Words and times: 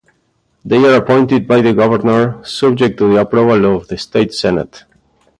They 0.65 0.77
are 0.83 0.95
appointed 0.95 1.47
by 1.47 1.61
the 1.61 1.75
Governor 1.75 2.43
subject 2.43 2.97
to 2.97 3.07
the 3.13 3.21
approval 3.21 3.77
of 3.77 3.87
the 3.87 3.99
state 3.99 4.33
Senate. 4.33 4.83